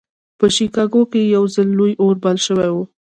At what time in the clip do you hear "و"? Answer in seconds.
2.73-2.77